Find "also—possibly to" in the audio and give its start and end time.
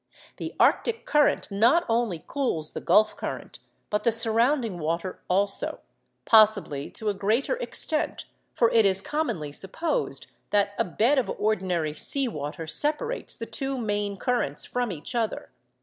5.29-7.09